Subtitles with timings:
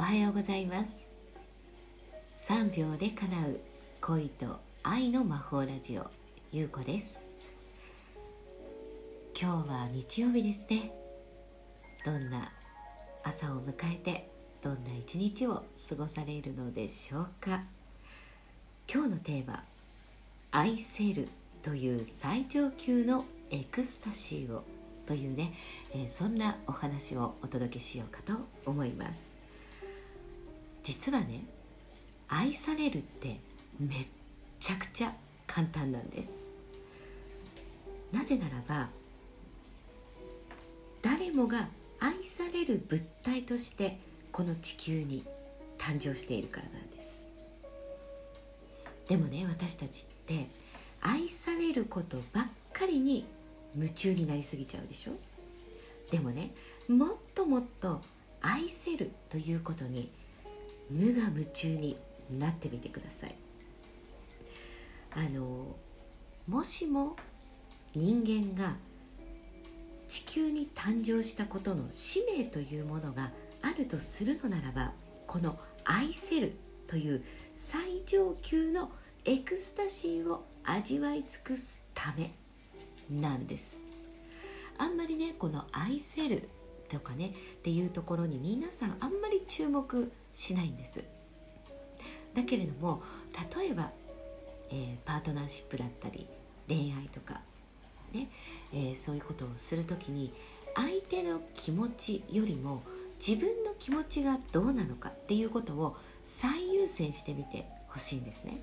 [0.00, 1.10] おはようございます。
[2.46, 3.60] 3秒で叶う
[4.00, 6.10] 恋と愛の魔法ラジオ
[6.52, 7.22] ゆうこです。
[9.38, 10.90] 今日は日曜日ですね。
[12.02, 12.50] どんな
[13.24, 14.30] 朝を迎えて
[14.62, 17.64] どんな一日を過ごされるのでしょうか。
[18.90, 19.64] 今日のテーマ
[20.50, 21.28] 愛せる
[21.62, 24.64] という最上級のエクスタシーを
[25.04, 25.52] というね、
[25.92, 28.32] えー、そんなお話をお届けしようかと
[28.64, 29.29] 思います。
[30.82, 31.44] 実はね
[32.28, 33.38] 愛されるって
[33.78, 34.06] めっ
[34.58, 35.12] ちゃくちゃ
[35.46, 36.30] 簡単なんです。
[38.12, 38.88] なぜならば
[41.02, 43.98] 誰もが愛される物体として
[44.32, 45.24] この地球に
[45.78, 47.26] 誕生しているからなんです。
[49.08, 50.48] でもね私たちって
[51.00, 53.24] 愛されることばっかりに
[53.74, 55.12] 夢中になりすぎちゃうでしょ？
[56.10, 56.52] でもね
[56.88, 58.00] もっともっと
[58.40, 60.10] 愛せるということに
[60.90, 61.96] 無我夢中に
[62.38, 63.34] なってみてください。
[65.12, 65.76] あの
[66.46, 67.16] もしも
[67.94, 68.76] 人間が
[70.06, 73.30] 地球に誕生したことの使命というものが
[73.62, 74.92] あるとするのならば
[75.26, 78.90] この愛せるという最上級の
[79.24, 82.32] エクスタシーを味わい尽くすため
[83.10, 83.84] なんです。
[84.78, 86.48] あんまりねこの愛せる
[86.90, 91.02] とかねっていうところに皆さんあんまり注目しないんです。
[92.34, 93.02] だけれども
[93.56, 93.90] 例えば、
[94.70, 96.26] えー、パートナーシップだったり
[96.68, 97.40] 恋愛とか
[98.12, 98.28] ね、
[98.72, 100.32] えー、そういうことをする時に
[100.74, 102.82] 相手の気持ちよりも
[103.18, 108.62] 自分の気持ちがどうなのかっていうことを最優先してみてほしいんですね。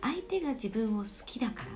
[0.00, 1.70] 相手が自分を好きだから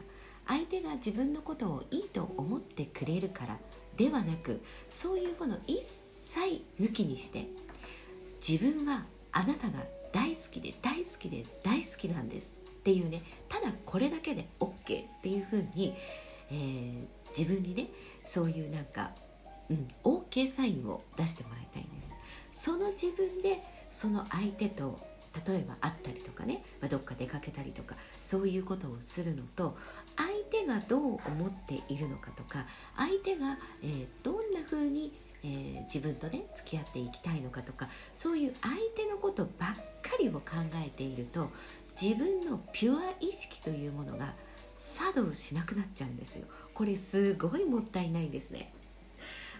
[0.47, 3.59] 相手が自分のことをいいと思ってくれるから
[3.97, 7.49] ではなくそういうもの一切抜きにして
[8.47, 14.77] 自分はあなたが大好きで大好きで大好きなんですっていうねただこれだけで OK っ
[15.23, 15.95] ていうふうに、
[16.51, 17.89] えー、自分にね
[18.25, 19.11] そういうなんか、
[19.71, 22.13] うん、OK サインを出してもらいたいんです。
[22.51, 25.01] その自分でその相手と
[25.47, 29.77] 例えば会ったりとかね、まあ、どっか出かけたりとかそういうことをするのと
[30.17, 30.29] 相
[30.63, 35.13] 手がどう思っているのかとか相手が、えー、どんな風に
[35.45, 40.41] えー、自分とね付き合っていきたいのかとかそういう相手のことばっかりを考
[40.75, 41.51] えていると
[42.01, 44.35] 自分のピュア意識というものが
[44.77, 46.47] 作動しなくなっちゃうんですよ。
[46.73, 48.73] これすごいもったいないですね。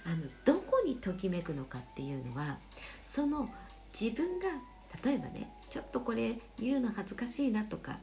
[0.05, 2.59] あのどこにときめくのかっていうのは
[3.03, 3.49] その
[3.93, 4.47] 自分が
[5.05, 7.99] 例えばねちょっとこれ言うの恥ずかしいなとか、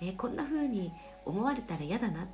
[0.00, 0.92] えー、こんな風に
[1.28, 2.26] 思われたら嫌だなっ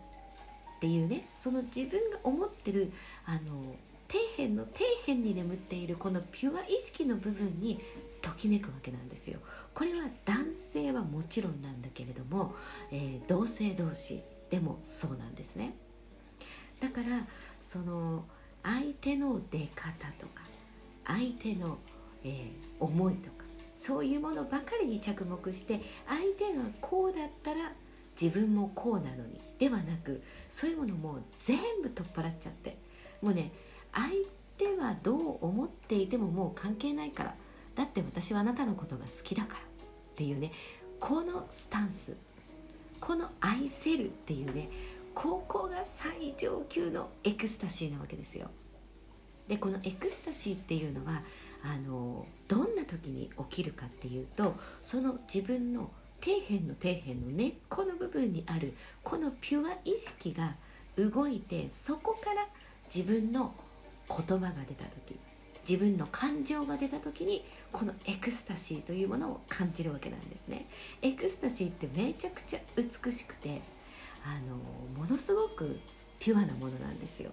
[0.81, 2.93] ていうねその自分が思ってる
[3.27, 3.75] あの
[4.09, 7.81] 底辺の底辺に眠っているこのピュア意識の部分に
[8.22, 9.41] ときめくわけなんですよ。
[9.75, 12.54] これは男性はもちろんなんだけれども、
[12.93, 15.75] えー、同性同士でもそうなんですね。
[16.81, 17.27] だから
[17.60, 18.25] その
[18.62, 20.43] 相手の出方とか
[21.06, 21.78] 相手の、
[22.22, 23.44] えー、思いとか
[23.75, 27.72] そういうものばかりに着目して相手がこうだったら
[28.21, 32.77] 自分もこうなのにではなくそういうものも全部取っ払っちゃって。
[33.23, 33.53] もうね
[33.93, 34.09] 相
[34.59, 37.35] 手はどう思っていてももう関係ないから。
[37.75, 39.63] だって私はあなたのことが好きだからっ
[40.15, 40.53] ていうね
[41.01, 42.17] このスタンス。
[43.01, 44.71] この愛せるっていうね
[45.15, 48.51] ここが最上級のエクスタシーなわけですよ。
[49.49, 51.23] でこのエクスタシーっていうのは
[51.63, 60.57] あのどんな時に起きるかっていうとその自分の底辺の底辺の根っこの部分にあるこのピュア意識が
[60.97, 62.47] 動いてそこから
[62.95, 63.55] 自分の
[64.09, 65.19] 言葉が出た時
[65.69, 70.67] 自分の感情が出た時にこのエクスタシーというものを感じるわけなんですね。
[71.01, 73.63] エクスタシーってめちゃくちゃ美しくて
[74.25, 74.57] あの
[75.03, 75.81] ものすごく
[76.21, 77.31] ピュアなものなんですよ。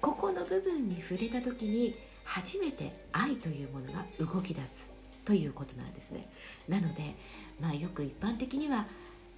[0.00, 4.91] ここの部分に触れた時に初めて愛というものが動き出す。
[5.24, 6.28] ということなんですね。
[6.68, 7.14] なので
[7.60, 8.86] まあよく一般的には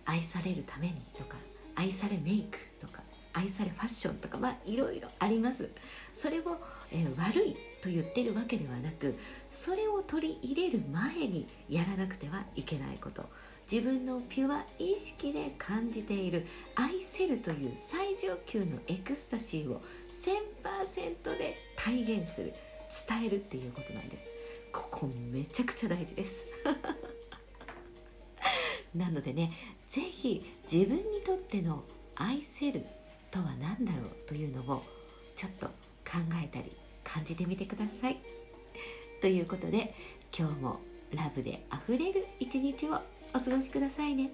[0.05, 1.37] 愛されるためにとか
[1.75, 3.03] 愛されメイクとか
[3.33, 5.71] 愛されファッションとかまあいろいろあります。
[6.13, 6.59] それを、
[6.93, 9.19] えー、悪いと言ってるわけではなく
[9.51, 13.25] それを取り入れる前にやらなくてはいけないこと。
[13.71, 19.81] 自分のピュア意識で感じている愛せるという最上級のエクスタシーを
[20.63, 22.53] 1000%で体現する
[23.09, 24.34] 伝えるっていうことなんです。
[24.75, 26.49] ここめちゃくちゃ大事です。
[28.93, 29.53] なのでね
[29.89, 31.85] 是非自分にとっての
[32.17, 32.85] 愛せる
[33.31, 34.83] とは何だろうというのを
[35.37, 35.73] ちょっと考
[36.43, 36.73] えたり
[37.05, 38.21] 感じてみてください。
[39.23, 39.95] ということで
[40.37, 40.81] 今日も
[41.13, 43.01] ラブであふれる一日を
[43.33, 44.33] お過ごしくださいね。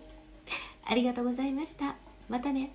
[0.84, 1.96] ありがとうございました。
[2.31, 2.72] またね。